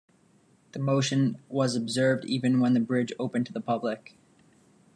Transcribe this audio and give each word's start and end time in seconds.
The 0.71 0.79
motion 0.79 1.37
was 1.47 1.75
observed 1.75 2.25
even 2.25 2.59
when 2.59 2.73
the 2.73 2.79
bridge 2.79 3.13
opened 3.19 3.45
to 3.45 3.53
the 3.53 3.61
public. 3.61 4.17